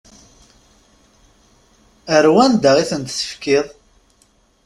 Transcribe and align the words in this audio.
Ar 2.15 2.25
wanda 2.33 2.71
i 2.77 2.85
tent-tefkiḍ? 2.89 3.67